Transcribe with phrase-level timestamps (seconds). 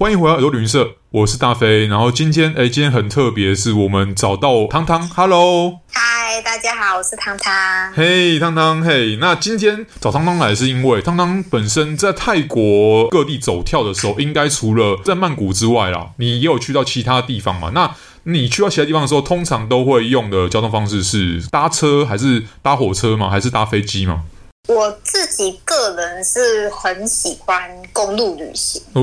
[0.00, 1.86] 欢迎回到耳朵旅行社，我是大飞。
[1.86, 5.06] 然后今天，哎，今天很特别，是我们找到汤汤。
[5.10, 7.92] Hello，嗨，大家好，我是汤汤。
[7.92, 9.16] 嘿，汤汤，嘿。
[9.16, 17.70] 那今天找汤汤来，是因为汤汤本身在泰国各地走跳的时候，应该除了在曼谷之外啦，你也有去到其他地方嘛？
[17.74, 23.28] 那你去到其他地方的时候，通常都会用的交通方式是搭车，还是搭火车吗？
[23.28, 24.22] 还是搭飞机吗？
[24.68, 29.02] 我自己个人是很喜欢公路旅行哦，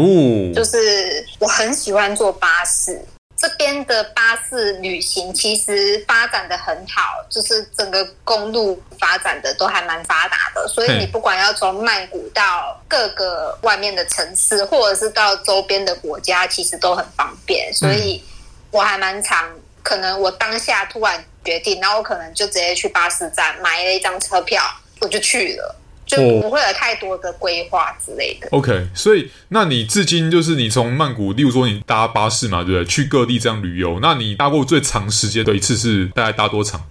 [0.55, 3.03] 就是我很喜欢坐巴士。
[3.35, 17.71] 这边的巴士旅行其实发展的很好，就是整个公路发展的都还蛮发达的，所以你不管要从曼谷到各个外面的城市，或者是到周边的国家，其实都很方便。
[17.73, 18.23] 所以
[18.71, 24.63] 我还蛮常，可能我当下突然决定，然后我可能就直接去巴士站买了一张车票。
[25.01, 28.47] 我就去了，就不会有太多的规划之类的。
[28.51, 32.85] Oh, OK，所以那你至今就是你从曼谷，例如说你搭巴士嘛，对不对？
[32.85, 36.83] 去各地这样旅游，那你搭过最长时间的一次是大概搭多长？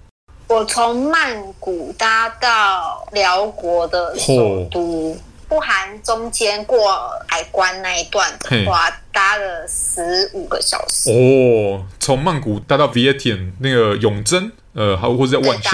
[0.49, 5.09] 我从曼谷搭到寮国的首都。
[5.09, 5.17] Oh.
[5.49, 11.87] 不含中间过海关那一段的话，搭了十五个小时哦。
[12.01, 15.73] 从曼谷搭到 Vientiane 那个永珍，呃，还有或者在万象，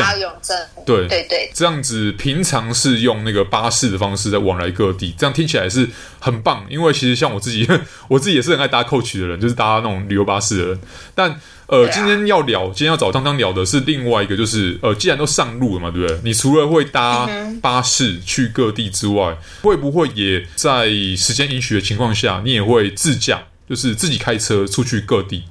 [0.86, 6.64] 对对对，这样子平常是用那个巴士的方式在往来各地，这样听起来是很棒。
[6.70, 7.68] 因为其实像我自己，
[8.08, 10.80] 我自己也是很爱搭 Coach 的人，就是搭那种旅游巴士的人，
[11.14, 11.40] 但。
[11.68, 16.20] 呃，今天要聊，今天要找汤汤聊的是另外一个，就是呃，既然都上路了嘛，对不对？
[16.22, 17.26] 你除了会搭
[17.62, 25.44] 巴士去各地之外，会不会也在时间允许的情况下，你也会自驾，就是自己开车出去各地？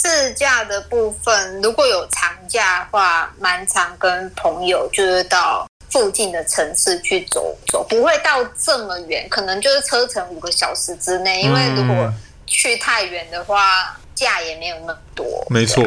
[0.00, 11.42] 自驾的部分，如果有长假的话，蛮常跟朋友就是到附近的城市去走走，不会到这么远，可能就是车程五个小时之内。
[11.42, 12.12] 因为如果
[12.46, 15.84] 去太远的话，价也没有那么多，没错。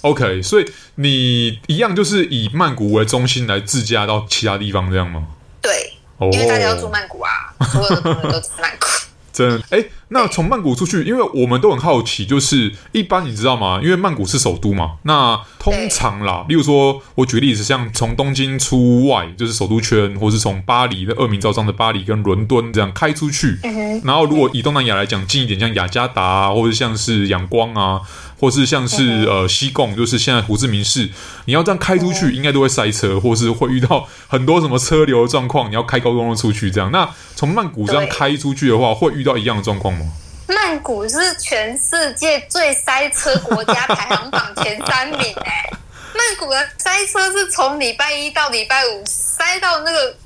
[0.00, 5.28] OK，所以你一样就是以曼谷为中心来自驾到其他地方，这样吗？
[5.62, 5.92] 对，
[6.32, 8.86] 因为大家要住曼谷啊，所有的朋友都住曼谷。
[9.32, 13.80] 真的哎，那从曼谷出去，因为我们都很好奇，就是一般你知道吗？
[13.82, 23.58] 因为曼谷是首都嘛，那通常啦，例如说，我举例子，像从东京出外，就是首都圈，或是从巴黎的恶名昭彰的巴黎跟伦敦这样开出去，
[24.04, 28.00] 然后如果以东南亚来讲近一点，像雅加达啊，或者像是仰光啊。
[28.36, 31.08] 或是像是呃西贡，就是现在胡志明市，
[31.46, 35.70] 你要这样开出去，应该都会塞车，或是会遇到很多什么车流的状况。
[35.70, 36.90] 你要开高速公路出去，这样。
[36.90, 40.03] 那从曼谷这样开出去的话，会遇到一样的状况吗？
[40.46, 45.70] 曼谷是全世界最塞车国家排行榜前三名哎、欸！
[46.14, 50.16] 曼谷的塞车是从礼拜一到礼拜五塞到那个。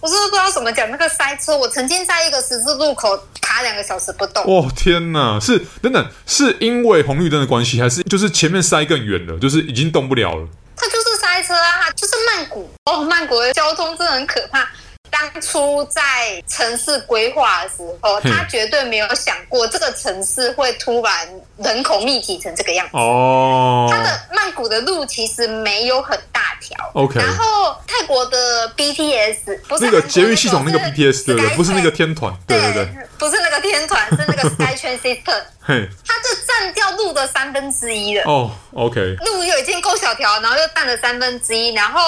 [0.00, 4.42] 我是不知道怎么讲那个塞车，我曾经在一个十字路口卡两个小时不动。
[4.44, 10.48] 哦天哪，是等等，是因为红绿灯的关系，还是就是前面塞更远了，就是已经动不了了？
[10.76, 14.68] 它就是塞车啊，就是曼谷哦，曼谷的交通真的很可怕。
[15.12, 21.28] 当初在城市规划的时候，他绝对没有想过这个城市会突然
[21.58, 22.96] 人口密集成这个样子。
[22.96, 26.90] 哦，它的曼谷的路其实没有很大条。
[26.94, 31.56] OK，然后泰国的 BTS 不是那个捷运系统那个 BTS 对不对？
[31.56, 35.42] 不是那个天团，对对对，不是那个天团，是那个 SkyTrain System。
[35.60, 38.24] 嘿，它就占掉路的三分之一了。
[38.24, 42.00] 哦，OK，路又已经够小条，然后又占了三分之一，然后。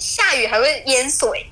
[0.00, 1.46] 下雨还会淹水，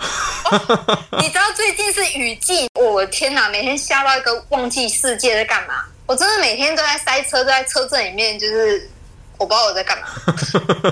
[0.50, 5.84] 哦，你知道最近是雨季，我的天哪，每天下到一个忘记世界在干嘛。
[6.06, 8.90] 我真的每天都在塞车，都在车阵里面，就是
[9.36, 10.08] 我不知道我在干嘛。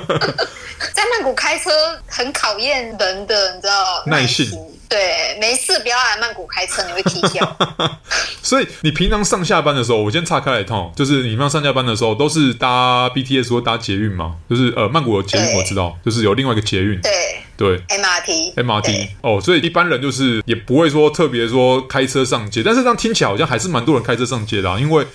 [0.93, 1.71] 在曼谷开车
[2.07, 4.47] 很考验人的，你知道耐性。
[4.89, 7.57] 对，没事不要来曼谷开车，你会踢笑。
[8.43, 14.37] 所以你平常上下班的时候，我先岔开来通，就是你平常上下班的时候都是搭 BTS 或搭捷运吗？
[14.49, 17.01] 就是呃，曼谷有捷运我知道，就是有另外一个捷运。
[17.01, 17.11] 对
[17.57, 25.07] 对，MRT MRT 哦，所以一般人就是也不会说特别说开车上街，但是这样听起来好像还是蛮多人开车上街的啊，因为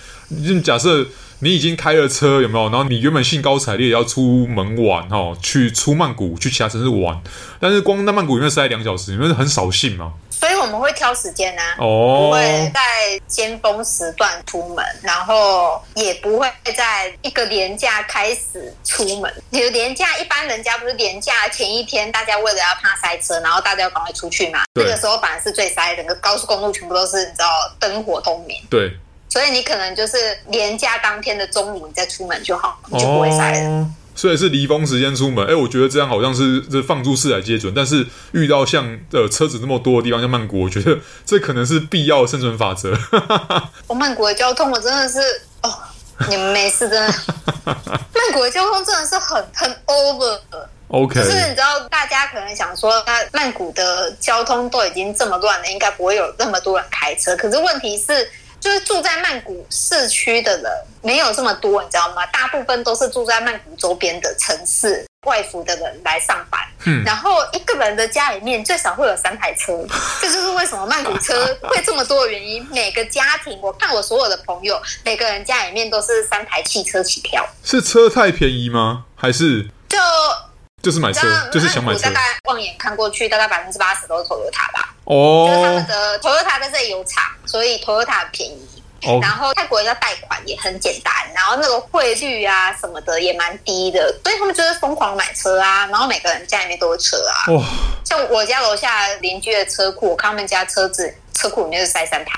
[0.62, 1.06] 假设。
[1.42, 2.68] 你已经开了车，有没有？
[2.70, 7.20] 然后你原本兴高采烈要出门玩，哈，去出曼谷，去其他城市玩，
[7.58, 10.12] 但是光在曼谷里面塞两小时，你们是很扫兴吗？
[10.30, 12.80] 所以我们会挑时间啊，哦，不会在
[13.26, 19.42] 尖峰时段出门，然后也不会在一个连假开始出门。
[19.50, 24.60] 比如连假，一般人家不是连假前一天，大家为了要怕塞车，然后大家要赶快出去嘛。
[24.74, 27.48] 那个时候反而是最塞，整个高速公路全部都是你知道
[27.80, 28.56] 灯火通明。
[28.70, 28.96] 对。
[29.32, 33.86] 所以你可能就是连假当天的中午你再出门就好，你就不会塞了。
[34.14, 37.72] 所以是离峰时间出门，哎，我觉得这样好像是这放诸四海皆准。
[37.74, 42.94] 但是遇到像呃车子那么多的地方，像曼谷，我觉得 这可能是必要的生存法则。
[43.88, 45.18] 我曼谷的交通，我真的是
[45.62, 45.78] 哦，
[46.28, 47.14] 你们没事真的。
[47.64, 50.38] 曼谷的交通真的是很很 over。
[50.88, 57.34] OK，就是你知道，大家可能想说，那曼谷的交通都已经这么乱了，应该不会有那么多人开车。
[57.34, 58.28] 可是问题是。
[58.62, 60.72] 就是住在曼谷市区的人
[61.02, 62.24] 没有这么多，你知道吗？
[62.26, 66.60] 大部分都是住在曼谷周边的城市外服的人来上班。
[66.84, 69.84] 嗯，然后一个人的家里面最少会有三台车，
[70.20, 72.64] 这就是为什么曼谷车会这么多的原因。
[72.70, 77.44] 每个家庭，我看我所有的朋友，每个人家里面都是三台汽车起跳。
[77.64, 79.06] 是车太便宜吗？
[79.16, 79.98] 还是就？
[80.82, 81.20] 就是买车，
[81.52, 82.00] 就是想买车。
[82.00, 84.91] 大概望眼看过去，大概百分之八十都是 Toyota 吧。
[85.04, 88.82] 哦，就是他们的 Toyota 在这里有厂，所以 Toyota 便宜。
[89.04, 89.18] 哦。
[89.20, 95.86] 然后泰国人要贷款也很简单，然后那个汇率啊什么的也蛮低的，所以他们就是疯狂买车啊。
[95.86, 97.52] 然后每个人家里面都有车啊。
[97.52, 97.64] 哇。
[98.04, 102.32] 像我家楼下邻居的车库，我看他们家车子车库里面是塞三台。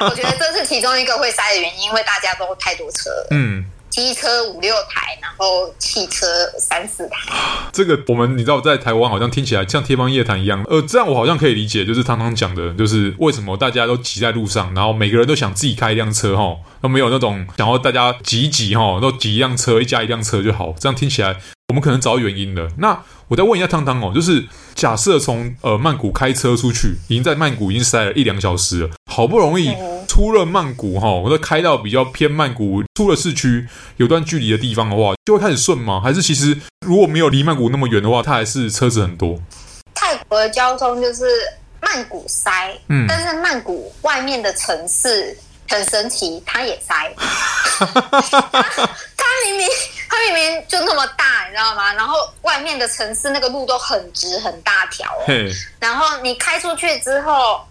[0.08, 3.10] 我觉得这是其中一个会塞的原因，因为大家都太多车。
[3.30, 3.62] 嗯。
[3.92, 6.26] 机车五六台，然后汽车
[6.58, 7.30] 三四台。
[7.74, 10.64] 这个我们你知道，在台湾好像听起来像天方夜谭一样。
[10.70, 20.74] 呃，这样我好像可以理解，就是汤汤讲的，就是为什么大家都挤在路上，然后每个人都想自己开一辆车，哈，都没有那种想要大家挤一挤，哈，都挤一辆车，一家一辆车就好。
[20.80, 21.36] 这样听起来，
[21.68, 22.66] 我们可能找到原因了。
[22.78, 22.98] 那
[23.28, 29.74] 我再问一下汤汤哦，就是假设从呃曼谷开车出去，已经在曼谷已经塞了一两小时了，好不容易。
[30.12, 33.66] 嗯出了曼谷哈，我在开到比较偏曼谷，出了市区
[33.96, 36.02] 有段距离的地方的话，就会开始顺吗？
[36.04, 36.54] 还是其实
[36.86, 39.40] 如果没有离曼谷那么远的话，它还是车子很多？
[39.94, 41.24] 泰国的交通就是
[41.80, 45.34] 曼谷塞，嗯，但是曼谷外面的城市
[45.66, 46.94] 很神奇，它也塞。
[47.80, 49.66] 它明明
[50.10, 51.90] 它明明就那么大，你知道吗？
[51.94, 55.50] 然后外面的城市那个路都很直很大条，嘿，
[55.80, 57.62] 然后你开出去之后。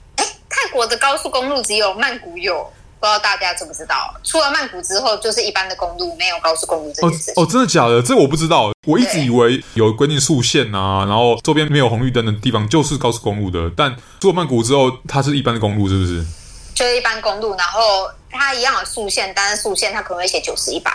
[0.50, 2.64] 泰国的高速公路只有曼谷有，
[3.00, 4.14] 不知道大家知不知道？
[4.24, 7.34] 出了曼谷之后，就是一般的公路，没有高速公路这件事情。
[7.36, 8.02] 哦，哦，真的假的？
[8.02, 8.72] 这我不知道。
[8.88, 13.72] 我一直以为有规定速限啊，然后周边没有红绿灯的地方就是高速公路的。
[13.78, 16.26] 但出了曼谷之后，它是一般的公路，是不是？
[16.74, 20.92] 就是一般公路，然后它一样有速限，但是速限它可能会写九十一百。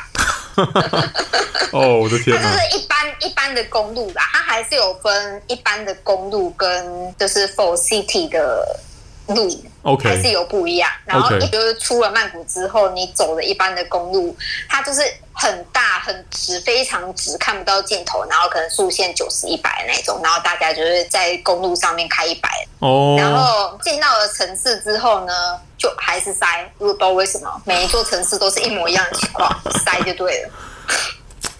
[1.72, 2.36] 哦，我的天！
[2.36, 8.80] 它就是一般一般的公路啦，它还是有分一般的公路跟就是 for city 的。
[9.34, 10.90] 路，OK，还是有不一样。
[11.04, 14.36] 然后你就是出了曼谷之后，你走的一般的公路，
[14.68, 15.00] 它就是
[15.32, 18.24] 很大、很直、非常直，看不到尽头。
[18.30, 20.20] 然后可能速限九十、一百的那种。
[20.22, 22.48] 然后大家就是在公路上面开一百。
[22.78, 23.16] 哦。
[23.18, 25.32] 然后进到了城市之后呢，
[25.76, 26.46] 就还是塞。
[26.78, 29.50] 不知道为什么，每一座城市都是一模一样的情况，
[29.84, 30.50] 塞就对了。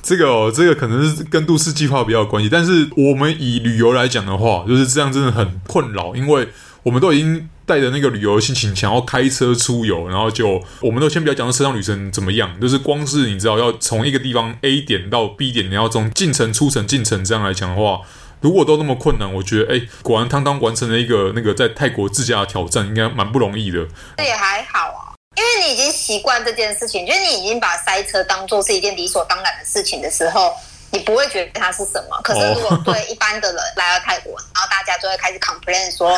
[0.03, 2.49] 这个哦，这个可能是跟都市计划比较有关系。
[2.49, 6.49] 但是我们以旅游来讲的话，就是这样，真的很困扰，因为
[6.85, 7.49] 我们都已经。
[7.67, 18.03] 带着那个旅游的心情，想要开车出游，然后就我们都先不要讲到车上旅程怎么样，就是光是你知道要从一个地方 A 点到 B 点，你要从进城出城进城这样来讲的话，
[18.41, 23.85] 如果都那么困难，我觉得哎，果然汤汤完成了一个那个在泰国自驾的挑战，应该蛮不容易的。
[24.17, 30.53] 这也还好啊，因为你已经习惯这件事情，就是你已经把塞车当做是一件理所当然的事情的时候。
[30.93, 36.14] 你不会觉得它是什么，可是如果对一般的人来到泰国，然后大家就会开始 complain 说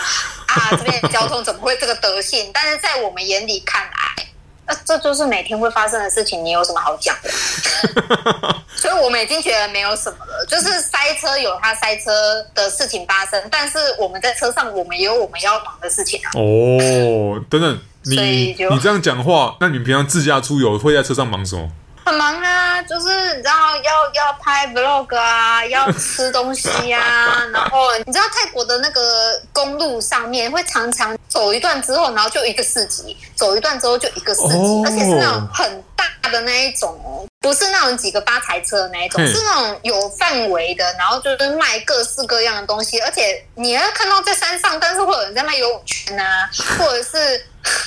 [0.47, 2.51] 啊， 这边交通怎么会这个德性？
[2.53, 4.25] 但是在我们眼里看来，
[4.67, 7.31] 那这就是每天会发生的事情，你有什么好讲的？
[8.77, 16.31] 所以我们已经觉得没有什么了，就是塞车有它塞车的事情发生，但是我们在车上，我们也有我们要忙的事情啊。
[16.35, 21.69] 哦，等等，你你这样讲话，那你平常自驾出游会在车上忙什么？
[22.09, 46.49] 很忙啊，就是你知道要要拍 vlog 啊，要吃东西啊，然后你知道泰国的那个公路上面会常常走一段之后，然后就一个市集，走一段之后就一个市集，哦、而且是那种很大的那一种哦，不是那种几个发财车的那一种，是那种有范围的，然后就是卖各式各样的东西，而且你要看到在山上，但是会有人在卖游泳圈啊，
[46.79, 47.39] 或者是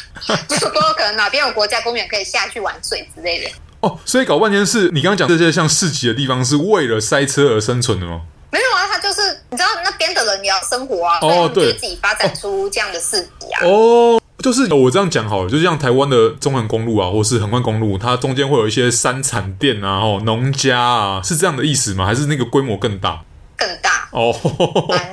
[0.48, 3.50] 就不知道可能哪边有国家公园可以下去玩水之类的。
[3.82, 8.22] 哦，所以搞半天是你刚刚讲这些像市集的地方，是为了塞车而生存的吗？
[8.52, 13.66] 没有啊，他就是你知道那边的人也要生活啊，哦，对，自己发展出这样的市集啊。
[13.66, 22.06] 哦，就是我这样讲好了，就像台湾的中横公路啊，或是横贯公路，它中间会有一些山产店啊，哦，农家啊，是这样的意思吗？
[22.06, 23.22] 还是那个规模更大？
[23.58, 24.36] 更大哦。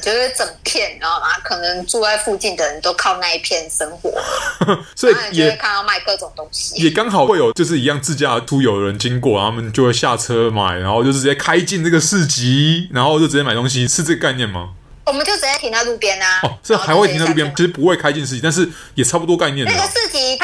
[0.00, 1.26] 就是整片，你知道吗？
[1.44, 4.12] 可能住在附近的人都靠那一片生活，
[4.96, 14.70] 所以也会看到卖各种东西，也刚好会有就是一样自驾出游的人经过，他们就会下车买，然后就是直接开进这个市集，然后就直接买东西，是这个概念吗？
[15.06, 16.40] 我们就直接停在路边啊！
[16.44, 19.66] 哦，是还会停在路边，其实不会开进市集，但是也差不多概念。
[19.66, 20.36] 那个市集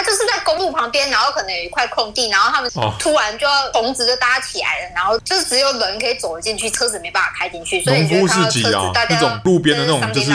[0.67, 10.33] 路旁边，然后可能有一块空地，然后他们突然就要棚子就搭起来了，然后就是只有人可以走进去，车子没办法开进去，所以你就看到车子大家那种路边的那种就是。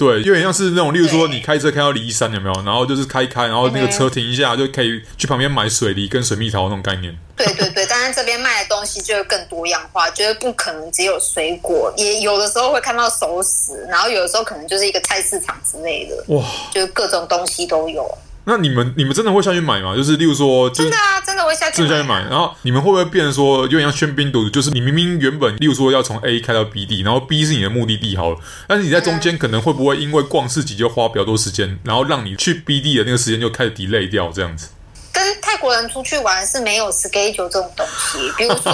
[0.00, 2.54] 对，有点像是那种，例如说你开车开到梨山有没有？
[2.64, 7.14] 然后就是开一开，然后那个车停一下，就可以去旁边买水梨跟水蜜桃那种概念。
[7.36, 16.34] 对对对，但是这边卖的东西就会更多样化，就是不可能只有水果，也有的时候会看到熟食，然后有的时候可能就是一个菜市场之类的。
[16.34, 18.10] 哇，就是各种东西都有。
[18.50, 19.94] 那你们你们真的会下去买吗？
[19.94, 22.20] 就是例如说，真的啊，真的会下去买，真的下去买。
[22.28, 24.50] 然后你们会不会变成说，有点像喧宾夺主？
[24.50, 34.70] 就是你明明原本例如说要从 A 开到 B 地，然后 B 是你的目的地好了，但是你在中间可能会不会因为逛市集就花比较多时间，然后让你去 B 地的那个时间就开始 delay 掉这样子？
[35.12, 38.72] 跟泰国人出去玩是没有 schedule 这种东西，比如说，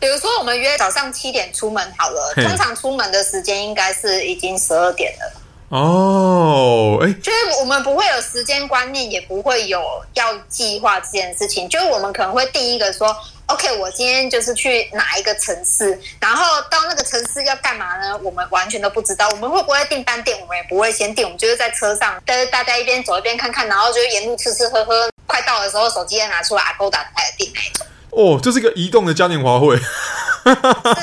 [0.00, 5.41] 比如说我们约早上七点出门好了，通常出门的时间应该是已经十二点了。
[5.72, 11.66] 哦，哎，就是我们不会有时间观念，也不会有要计划这件事情。
[11.66, 18.14] 就是我们可能会第一个说，OK，我今天就是去哪一个城市，然后到那个城市要干嘛呢？
[18.22, 19.26] 我们完全都不知道。
[19.30, 20.38] 我们会不会订饭店？
[20.42, 25.08] 我们也不会先订，我们就是在车上，但是大家一边走一边看看，然后就沿路吃吃喝喝。
[25.26, 27.86] 快到的时候，手机再拿出来，Agoda 开订那种。
[28.10, 29.74] 哦，这是一个移动的嘉年华会。
[29.78, 29.82] 是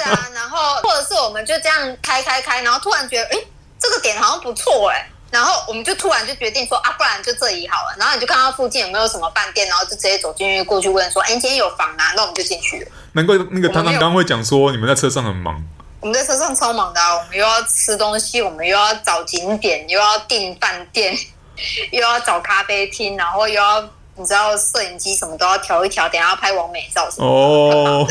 [0.04, 3.40] 啊，然后或者是我们就这样开开开，然后突然觉得，哎。
[3.80, 7.96] 这个点好像不错哎，然后我们就突然就决定说啊，不然就这里好了。
[7.98, 12.12] 然后你就看到附近有没有什么饭店，然后就直接走进去过去问说，哎，今天有房啊？
[12.16, 12.92] 那我们就进去了。
[13.14, 15.64] 难怪那个汤汤刚刚会讲说你们在车上很忙。
[16.02, 21.18] 我们在车上超忙的啊，我们又要吃东西，我们又要找景点，又要订饭店，
[21.92, 23.90] 又要找咖啡厅，然后又要。
[24.20, 28.08] 你知道摄影机什么都要调一调，等下要拍完美照什么的哦，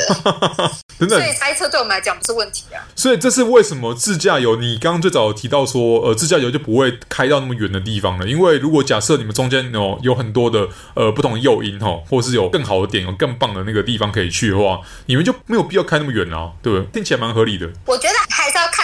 [0.98, 1.20] 真的。
[1.20, 2.80] 所以塞车对我们来讲不是问题啊。
[2.96, 4.56] 所以这是为什么自驾游？
[4.56, 16.86] 你刚刚最早有提到说，呃，自驾游就不会开到那么远的地方了，因为如果假设你们中间有有很多的呃不同的诱因哈，或是有更好的点，有更棒的那个地方可以去的话，你们就没有必要开那么远啊，对不对？
[16.94, 17.68] 听起来蛮合理的。
[17.84, 18.14] 我觉得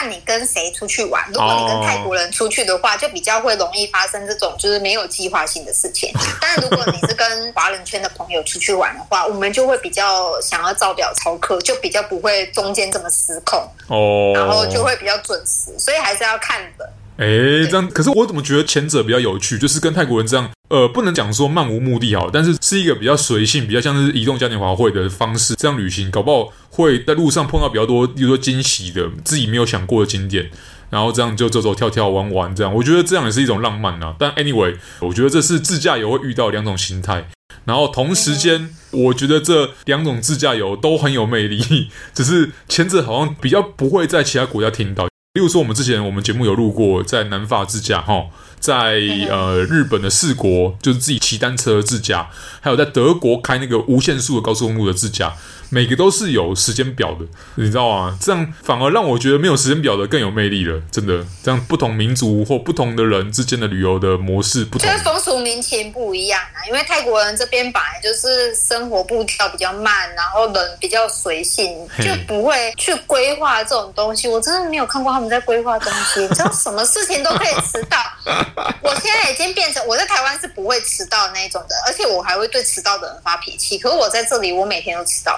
[0.05, 1.25] 看你跟谁出去玩。
[1.33, 6.13] 如果你跟泰国人出去的话，就比较会容易发生这种就是没有计划性的事情。
[6.43, 13.59] 但如果你是跟华人圈的朋友出去玩的话， 我们就会比较想要照表操课，就比较不会中间这么失控
[13.89, 16.87] 哦，然后就会比较准时，所以还是要看的。
[17.17, 17.27] 哎，
[17.71, 19.57] 这样，可是我怎么觉得前者比较有趣？
[19.57, 30.51] 就是跟泰国人这样，呃，不能讲说漫无目的好，但是是一个比较随性、比较像是移动嘉年华会的方式，这样旅行，搞不好会在路上碰到比较多，比如说惊喜的自己没有想过的景点。
[30.91, 34.15] 然后这样就走走跳跳玩玩，这样我觉得这样也是一种浪漫啊。
[34.17, 37.29] 但 anyway，我觉得这是自驾游会遇到两种心态。
[37.65, 45.09] 然后同时间，我觉得这两种自驾游都很有魅力， 只是前者好像比较不会在其他国家听到。
[45.35, 48.27] 例如说，我们之前我们节目有录过在南法自驾哈，
[48.61, 55.35] 在呃日本的四国就是自己骑单车自驾，还有在德国开那个无限速的高速公路的自驾。
[55.75, 57.27] 每个都是有时间表的，
[57.57, 58.17] 你知道吗？
[58.23, 60.81] 这样反而让我觉得没有时间表的更有魅力了。
[60.93, 66.63] 真的，这样不同民族或不同的人之间的旅游的模式不同，就是风俗民情不一样啊。
[66.69, 74.29] 因为泰国人这边本来就是生活步调比较慢，然后人比较随性，就不会去规划这种东西。
[74.29, 77.99] 我真的没有看过他们在规划东西，你知道什么事情都可以迟到。
[78.81, 83.77] 我现在已经变成我在台湾是不会迟到那一种的，而且我还会对迟到的人发脾气。
[83.79, 85.35] 可是我在这里，我每天都迟到。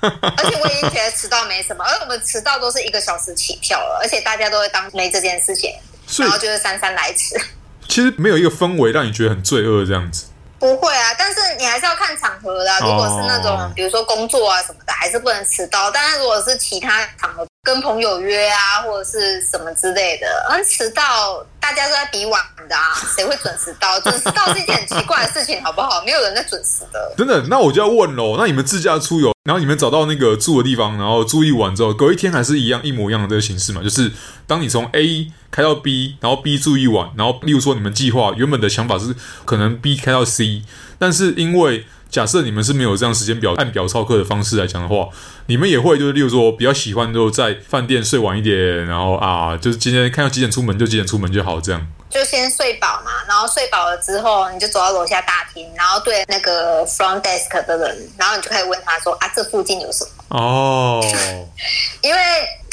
[0.02, 5.72] 而且我已经觉得迟到没什么，而我们迟到都是一个小时起跳了，而且大家都会当没这件事情，
[6.18, 7.34] 然后就是姗姗来迟。
[7.88, 10.26] 其实没有一个氛围让你觉得很罪恶这样子。
[10.58, 12.78] 不会啊，但是你还是要看场合的。
[12.80, 15.90] 如果是那种比如说工作啊什么的，还是不能迟到。
[15.90, 21.44] 但是如果是其他场合，跟朋友约啊或者是什么之类的，嗯，迟到。
[21.58, 23.98] 大家都在比晚的啊，谁会准时到？
[24.08, 26.00] 准时到是一件很奇怪的事情，好不好？
[26.04, 27.12] 没有人在准时的。
[27.18, 28.36] 真的，那我就要问喽。
[28.38, 33.82] 那你们自驾出游，然后你们找到那个住的地方，然后住一晚之后，隔一天还是一样一模一样的这个形式嘛？
[33.82, 34.12] 就是
[34.46, 39.12] 当你从 A 开到 B，然后 B 住一晚，然后例如说你们计划原本的想法是
[39.44, 40.62] 可能 B 开到 C，
[40.98, 45.08] 但是因为假设你们是没有这样时间表按表操课的方式来讲的话，
[45.46, 51.86] 你们也会就是例如说比较喜欢就在饭店睡晚一点，然后啊，就是今天看到几点出门就几点出门就好，这样。
[52.08, 60.38] 就先睡饱嘛，然后睡饱了之后，你就走到楼下大厅，然后对那个 front desk 的人，然后你就可以问他说啊，这附近有什么？
[60.38, 61.04] 哦，
[62.02, 62.18] 因为。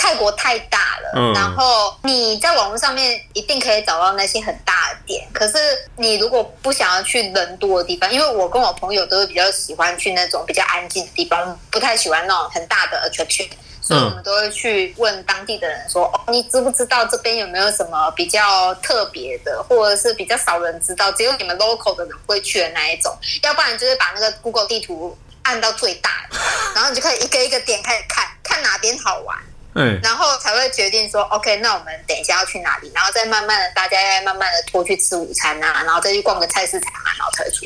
[0.04, 5.26] 泰国太大了，嗯、然后你在网络上面一定可以找到那些很大的点。
[5.32, 5.58] 可是
[5.96, 13.48] 你如果不想要去人多的地方，因为我跟我朋友都是比较喜欢去那种比较安静的地方，不太喜欢那种很大的 attraction，
[13.82, 23.18] 所以我们都会去问当地的人说：“哦，你知不知道这边有没有什么比较特别的，或者是比较少人知道，只有你们 local 的人会去的那一种？
[23.42, 26.28] 要不然就是把那个 Google 地图按到最大，
[26.76, 29.38] 然后你就可以一个一个点开始看，看哪边好玩。”
[29.76, 37.66] 嗯，然后才会决定说，OK，那我们等一下要去哪里，然后再慢慢的，大家再慢慢的拖去吃午餐啊，然后再去逛个菜市场啊，然后才出。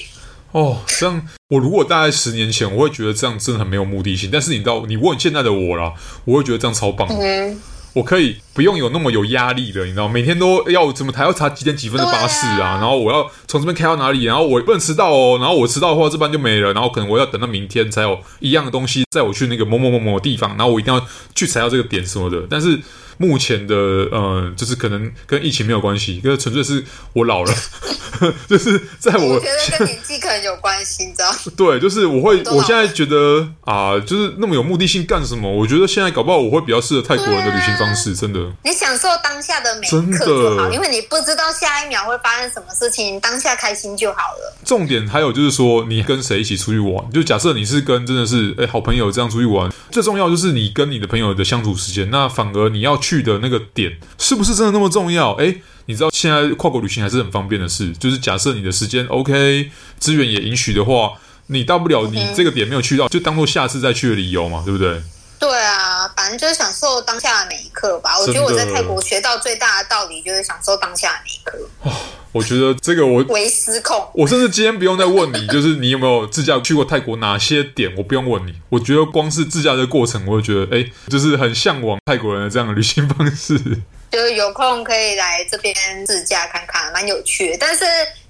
[0.54, 4.30] 哦，这样，我如果大概十年前，我会觉得这样真的很没有目的性。
[4.32, 7.08] 但是你知道，你问现在的我啦，我会觉得这样超棒。
[7.10, 7.62] 嗯。
[7.98, 12.78] 我可以不用有那么有压力的，你知道，每天都要怎么还要查几点几分的巴士啊？
[12.80, 14.26] 然后我要从这边开到哪里？
[14.26, 15.38] 然后我不能迟到哦。
[15.40, 16.72] 然后我迟到的话，这班就没了。
[16.74, 20.52] 然后可能我要等到明天才有一样的东西载我去那个某某某某地方。
[20.52, 22.46] 然后我一定要去踩到这个点什么的。
[22.50, 22.80] 但是。
[23.18, 23.76] 目前的
[24.12, 26.84] 呃，就是可能跟疫情没有关系，因为纯粹是
[27.14, 27.54] 我老了，
[28.48, 31.34] 就是在我，我觉得跟年纪可能有关系，你知道？
[31.58, 35.52] 对，就是我会， 我现在觉得啊，就是那么有目的性干什么？
[35.52, 38.40] 我觉得现在搞不好我会比较适合泰国人的旅行方式，真的。
[38.64, 44.57] 你享受当下的每一刻就好，因为你不知道下一秒会发生什么事情，当下开心就好了。
[44.68, 47.10] 重点还有就是说，你跟谁一起出去玩？
[47.12, 52.10] 就假设你是跟真的是哎好朋友这样出去玩，最重要就是你跟你的朋友的相处时间。
[52.10, 53.18] 那反而你要去。
[53.28, 55.34] 的那个点是不是真的那么重要？
[55.34, 55.54] 哎，
[55.88, 59.70] 你知道现在跨国旅行还是很方便的事，就是假设你的时间 OK，
[60.00, 61.12] 资源也允许的话，
[61.48, 65.02] 你大不了你这个点没有去到，就当做下次再去的理由嘛，对不对？
[65.40, 68.18] 对啊，反正就是享受当下的每一刻吧。
[68.20, 71.58] 我觉得我在泰国学到最大的道理就是享受当下的每一刻。
[71.84, 71.92] 哦，
[72.32, 74.10] 我觉得这个我为失控。
[74.14, 77.94] 我甚至今天不用再问你，就是你有没有自驾去过泰国哪些点？
[77.98, 78.54] 我不用问你。
[78.70, 83.58] 我觉得光是自驾的过程，我就觉得哎，就是很向往泰国人的这样的旅行方式。
[84.12, 87.58] 就是有空可以来这边自驾看看，蛮有趣的。
[87.60, 87.84] 但是。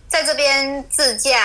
[0.08, 1.38] 在这边自驾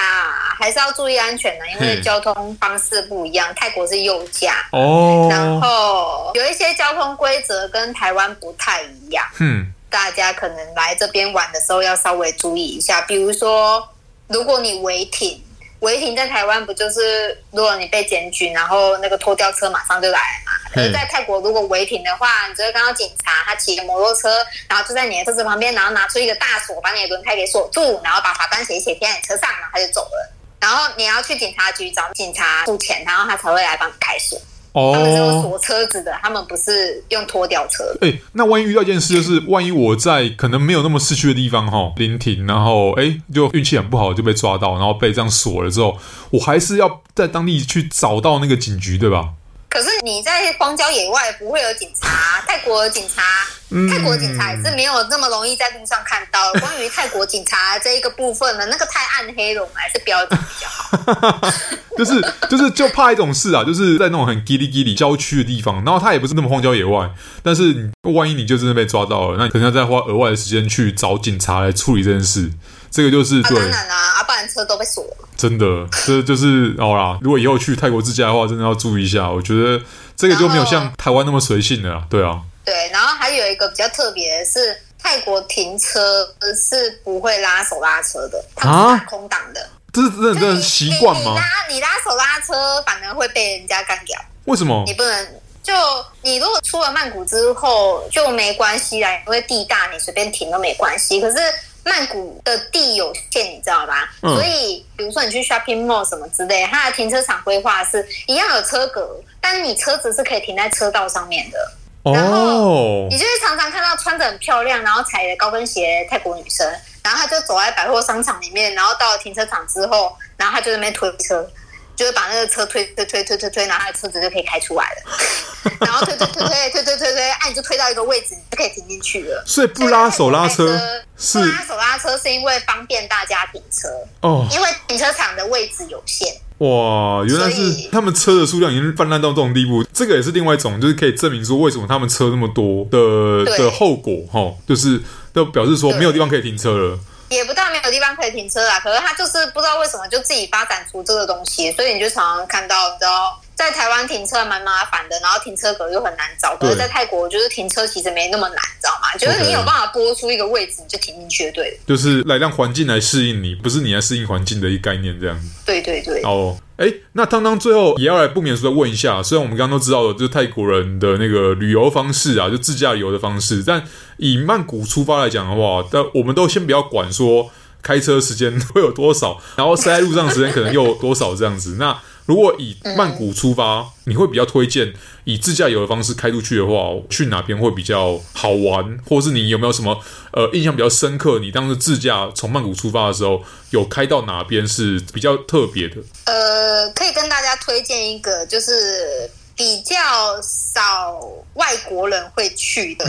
[0.58, 3.52] 还是要注意安全的，因为交通方式不一样。
[3.56, 9.24] 泰国是右驾哦，然后有一些交通规则跟台湾不太一样。
[9.40, 13.88] 嗯，大家可能来这边玩的时候要稍微注意一下，比如说，
[14.28, 15.42] 如果你违停。
[15.82, 20.52] 违停在台湾不就是，如果你被检举，然后那个拖吊车马上就来嘛？
[20.72, 30.32] 可是在泰国，如果违停的话，你就会看到警察，他骑着摩托车，然后就在你的车子旁边，然后拿出一个大锁，把你的轮胎给锁住，然后把罚单写一写贴在你车上，然后他就走了。
[30.60, 34.40] 然后你要去警察局找警察付钱，然后他才会来帮你开锁。
[34.72, 37.84] 哦，他们是用锁车子的，他们不是用拖吊车。
[38.00, 45.98] 哎、欸，那万一遇到一件事，就是万一我在可能没有那么市区的地方哈，临停，然后哎、欸，就运气很不好就被抓到，然后被这样锁了之后，
[46.30, 49.28] 我还是要在当地去找到那个警局，对吧？
[49.68, 56.40] 可是你在荒郊野外不会有警察，泰国的警察，嗯、泰国警察也是没有那么容易在路上看到。
[56.60, 61.50] 关于泰国警察这一个部分呢，那个太暗黑了，我们还是不要讲比较好。
[61.96, 67.10] 就是就是就怕一种事啊，就是在那种很 giri giri 郊区的地方，然后他也不是那么荒郊野外，
[67.42, 72.50] 但是你万一你就真的被抓到了，那你可能要再花额外的时间去找警察来处理这件事。
[72.90, 75.28] 这个就是对，当然啦，阿爸的车都被锁了。
[75.36, 77.18] 真的，这就是好啦。
[77.22, 79.30] 如果以后去泰国自驾的话，真的要注意一下。
[79.30, 79.82] 我觉得
[80.16, 82.04] 这个就没有像台湾那么随性的啦。
[82.10, 82.40] 对啊。
[82.64, 86.26] 对，然后还有一个比较特别的是，泰国停车
[86.68, 89.60] 是不会拉手拉车的，它是打空档的。
[89.62, 91.32] 啊、这是真的真的习惯吗？
[91.32, 94.20] 你拉你拉手拉车，反而会被人家干掉。
[94.44, 94.82] 为什么？
[94.86, 95.28] 你不能
[95.62, 95.74] 就
[96.22, 101.20] 你如果出了曼谷之后就没关系啦，因为地大，你随便停都没关系。
[101.20, 101.36] 可是。
[101.84, 104.08] 曼谷的地有限，你知道吧？
[104.22, 111.58] 嗯、所以，比如说你去 shopping mall 什么之类，它的停车场规划是一样有车格，但你车子是可以停在车道上面的。
[112.02, 116.66] 哦、然后，你就是常常看到穿着很漂亮，然后踩着高跟鞋泰国女生，
[117.02, 121.48] 然后她就走在百货商场里面，然后到了停车场之后，然后她就在那边推车。
[121.94, 125.76] 就是把那个车推推推推推推，然后她的车子就可以开出来了。
[125.78, 129.44] 然后推推推推推推推推，按你就推到一个位置，你就可以停进去了。
[129.46, 133.88] 所以不拉手拉车，不拉手拉车是因为方便大家停车
[134.22, 136.34] 哦，因为停车场的位置有限。
[136.62, 145.00] 哇，原来是他们车的数量已经泛滥到这种地步，这个也是另外一种，就是可以证明说为什么他们车那么多的的后果哈，就是
[145.32, 146.98] 都表示说没有地方可以停车了。
[147.30, 156.56] 也不到没有地方可以停车啦，可是他就是不知道为什么就自己发展出这个东西，所以你就常常看到，你知道，在台湾停车蛮麻烦的，然后停车格又很难找。
[156.56, 159.16] 可是，在泰国，我觉得停车其实没那么难，知道吗？
[159.16, 161.78] 就是你有办法拨出一个位置，你就停进去，对。
[161.86, 165.48] 就是来让环境来适应你，不是你来适应环境的一个概念，这样子。
[165.64, 166.20] 对对对。
[166.22, 173.84] 哦，哎，那汤汤最后也要来不免俗的问一下，虽然我们刚刚都知道了，就是泰国人的那个旅游方式啊，就自驾游的方式，但
[174.16, 177.48] 以曼谷出发来讲的话，但我们都先不要管说
[177.80, 181.96] 开车时间会有多少，然后塞在路上的时间可能又有多少这样子，那。
[182.26, 184.92] 如果以曼谷出发，你会比较推荐
[185.24, 186.72] 以自驾游的方式开出去的话，
[187.10, 188.98] 去哪边会比较好玩？
[189.08, 189.98] 或是你有没有什么
[190.32, 191.38] 呃印象比较深刻？
[191.38, 195.96] 你当时自驾从曼谷出发的时候，有开到哪边是比较特别的？
[196.26, 199.30] 呃，可以跟大家推荐一个，就是。
[199.54, 199.96] 比较
[200.42, 201.20] 少
[201.54, 203.04] 外国人会去的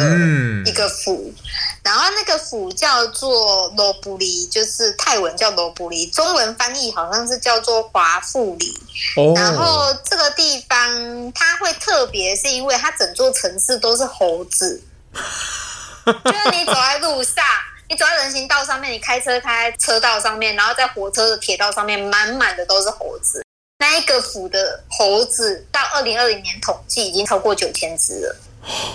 [0.66, 1.36] 一个府，嗯、
[1.84, 8.78] 然后那个府叫做罗布里，就是泰文叫罗布里，中文翻译好像是叫做华富里。
[9.18, 14.82] 哦、然后这个地方它会特别，是因为它整座城市都是猴子，
[16.06, 17.44] 就是你走在路上，
[17.90, 23.43] 你走在人行道上面，你开车开车道上面，然后在火车的铁道上面，满满的都是猴子。
[23.84, 28.36] 那一个府的猴子到二零二零年统计已经超过九千只了，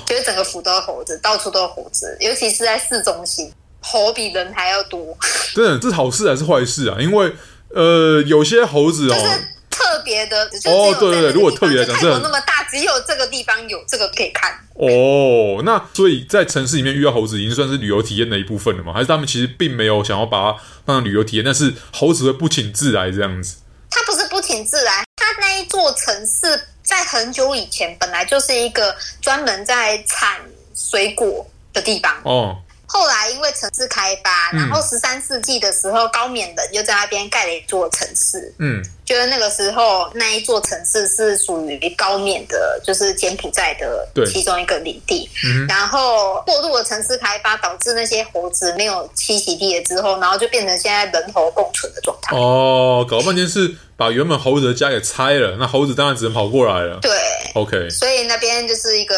[0.07, 5.15] 就是整个府都是猴子，到处都是猴子，尤其是在市中心，猴比人还要多。
[5.55, 6.97] 真的，这是好事还是坏事啊？
[6.99, 7.31] 因为
[7.75, 9.29] 呃，有些猴子哦，就是
[9.69, 14.51] 特别的，哦，对对对，如果特别来讲，泰国那么大，只有这个地方有这个可以看。
[14.73, 18.95] 哦，那所以在城市里面遇到猴子，已经算是旅游体验的一部分了吗？
[18.95, 23.57] 还是他们其实并没有想要把它当成旅游体验，但是猴子会不请自来这样子？
[24.49, 30.41] 它不是不请自然，它那一座城市在很久以前本来就是一个专门在产
[30.75, 32.57] 水果的地方哦。
[32.87, 38.55] 后来因为城市开发，然后十三世纪的时候，高棉人就在那边盖了一座城市。
[38.59, 45.27] 嗯，就是那个时候那一座城市是属于高棉的，就是柬埔寨的其中一个领地。
[45.47, 52.37] 嗯，然后过度的城市开发导致那些猴子没有栖息地了之后，然后就变成现在人猴共存的状态。
[52.37, 56.99] 哦，搞了半天是把原本猴子的家给拆了，那猴子当然只能跑过来了。
[57.01, 57.11] 对
[57.55, 59.17] ，OK，所以那边就是一个。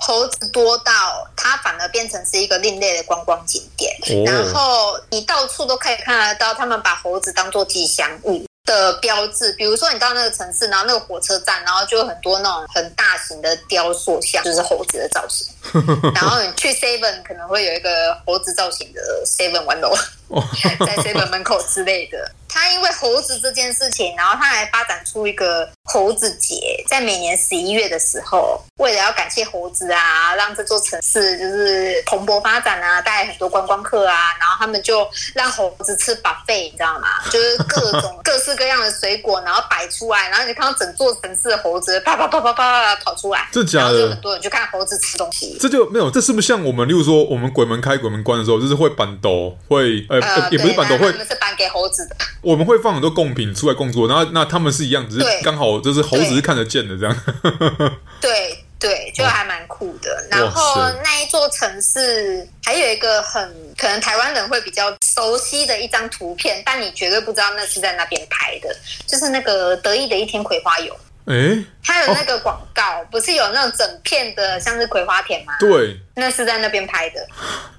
[0.00, 0.92] 猴子多到
[1.34, 9.52] 它反而变成是一个另类的观光景点，哦、然后你到处都可以看得到，他们把猴子当做吉祥物的标志。
[9.54, 15.46] 比如说你到那个城市，然后那个火车站，然后就有很多那种很大型的雕塑像，就是猴子的造型。
[16.14, 19.94] 然后你去 Seven 可能会有一个猴子造型的 Seven One 楼，
[20.86, 22.32] 在 Seven 门口之类的。
[22.50, 37.08] 他因为猴子这件事情，然后他还发展出一个猴子节，在每年十一月的时候，为了要感谢猴子啊，让这座城市就是蓬勃发展啊，带来很多观光客啊，然后他们就让猴子吃 buffet，你知道吗？
[37.30, 43.84] 就是各种 各式各样的水果，然后摆出来，然后你看到整座城市的猴子啪啪啪啪啪啪跑出来，这假的？
[43.84, 45.57] 然后就很多人去看猴子吃东西。
[45.58, 52.16] 这就没有，这是不是像我们，例如说我们鬼门开、鬼门关的时候，就是会板斗，会呃，呃也不是板斗，会是板给猴子的。
[52.40, 57.20] 我们会放很多贡品出来供桌，然后那他们是一样，只是刚好就是猴子是看得见的这样。
[58.20, 60.10] 对对，就还蛮酷的。
[60.10, 63.42] 哦、然后那一座城市还有一个很
[63.76, 68.68] 可能台湾人会比较熟悉的一张图片，但你绝对不知道那是在那边拍的，
[69.06, 70.96] 就是那个得意的一天葵花油。
[71.28, 75.52] 哎，它有那个广告、哦、不是有那种整片的向日葵花田吗？
[75.60, 77.20] 对，那是在那边拍的。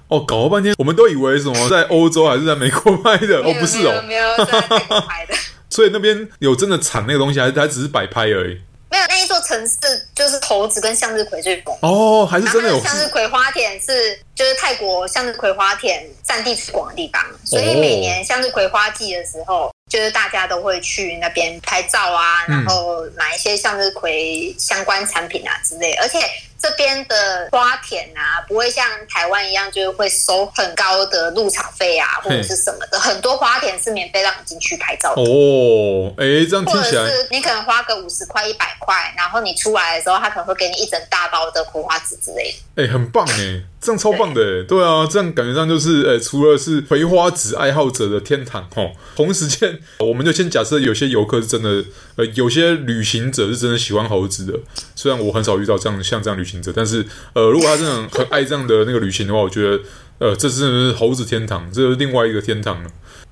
[0.08, 3.38] 哦，搞了半天，我们都以为什么在欧洲还是在美国拍的？
[3.38, 5.34] 哦，不是哦，没有在美国拍的。
[5.68, 8.60] 所以那边有真的产那个东西，还是还只是摆拍而已？
[8.90, 9.76] 没有，那一座城市
[10.16, 26.18] 就是猴子跟向日葵最多哦，还是真的有向日葵花田是就是泰国向日葵花田占地最广的地方，所以每年向日葵花季的时候，就是大家都会去那边拍照啊，然后买一些向日葵相关产品啊之类，而且。
[26.60, 33.00] 这边的花田啊，不会像台湾一样，就是会收很高的入场费啊，或者是什么的。
[33.00, 36.12] 很多花田是免费让你进去拍照的哦。
[36.18, 42.84] 哎，这样听起来，或者是你可能花个五十块、一百块，然后你出来的时候，他可能会给你一整大包的葵花籽之类的。
[42.84, 44.40] 哎，很棒哎，这样超棒的。
[44.40, 51.84] 对，对啊，这样感觉上就是，哎，除了是葵花籽爱好者的天堂哦，同时间我们就先假设有些游客是真的，
[52.20, 54.58] 呃，有些旅行者是真的喜欢猴子的。
[54.94, 57.02] 虽然我很少遇到这样像这样旅行者，但是
[57.32, 59.80] 呃，如果他真的很爱这样的那个旅行的话，我觉得
[60.18, 62.90] 呃，这真的是猴子天堂，这是另外一个天堂了。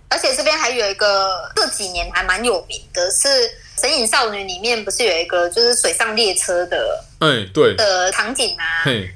[0.08, 3.28] 而且这边还有一个这几年还蛮有名的是
[3.78, 8.64] 《神隐少女》里面不是有一个就是水上列车的哎对的场景啊？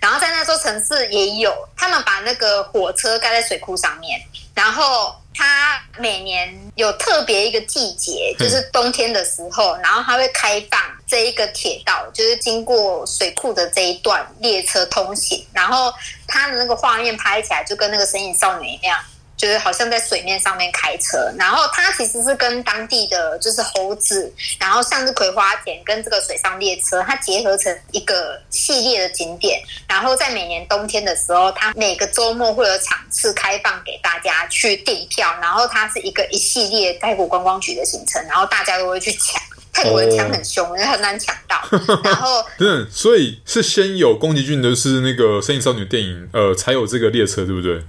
[0.02, 4.20] 然后在那座城市也有，他们把那个火车盖在水库上面，
[4.54, 5.14] 然后。
[5.42, 15.92] 它每年有特别一个季节，就是冬天的时候，然后它会开放这一个铁道，就是经过水库的这一段列车通行，然后
[16.28, 18.96] 它的那个画面拍起来就跟那个《神隐少女》一样。
[19.42, 29.60] 就是好像在水面上面开车，然后它其实是跟当地的就是猴子，然后向日葵花田跟这个水上列车，它结合成一个系列的景点。
[29.88, 39.42] 然后在每年冬天的时候，它每个周末会有场次开放给大家去订票，然后它是一个一系列泰国观光局的行程，然后大家都会去抢。
[39.72, 41.60] 泰国人抢很凶，很难抢到。
[42.04, 47.82] 然后， 对，所以是先有宫崎骏的是那个《神隐少女》电影，呃，才有这个列车，对不对？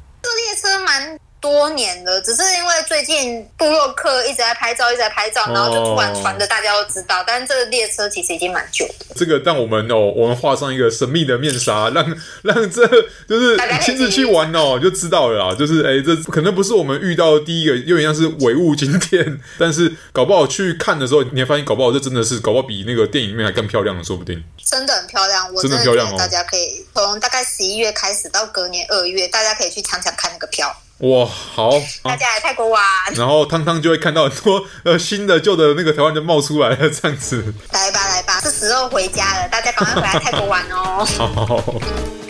[1.64, 7.24] 多年了，只是因为最近布洛克一直在拍照，一直在拍照，然后就突然传的，大家都知道。
[7.26, 9.06] 但是这个列车其实已经蛮久的。
[9.16, 12.06] 这个让我们哦，我们画上一个神秘的面纱，让
[12.42, 12.86] 让这
[13.30, 15.56] 就是亲自去玩哦，就知道了啦。
[15.56, 24.44] 就是哎，这可能不是我们遇到的第一个，有点像是唯物景点，但是搞不好去看的时候，你会发现搞不好这真的是搞不好比那个电影里面还更漂亮的，说不定。
[24.66, 26.16] 真的很漂亮，我真的很漂亮哦。
[26.18, 30.76] 大家可以从大概十一月开始到隔年二月，大家可以去抢抢看那个票。
[31.04, 31.70] 哇，好！
[32.02, 32.82] 大家来泰国玩，
[33.16, 37.54] 然后汤汤就会看到很多呃新的、旧的那个台湾就冒出来了，这样子。
[37.74, 41.04] 来吧，来吧，是时候回家了，大家赶快回来泰国玩哦。
[41.36, 42.23] 好。